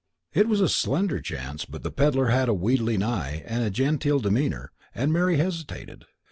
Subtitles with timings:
[0.33, 4.17] It was a slender chance, but the pedlar had a wheedling eye and a genteel
[4.19, 6.05] demeanour, and Mary hesitated.